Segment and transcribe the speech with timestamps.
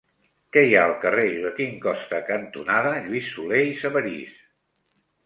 [0.55, 4.41] Què hi ha al carrer Joaquín Costa cantonada Lluís Solé i Sabarís?